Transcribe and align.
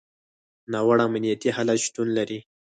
ناوړه 0.71 1.03
امنیتي 1.07 1.49
حالت 1.55 1.79
شتون 1.85 2.07
لري. 2.17 2.39